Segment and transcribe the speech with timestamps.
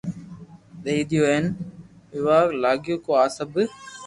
[0.83, 1.45] ديديو ھين
[2.15, 3.51] يوا لگيو ڪو آ سب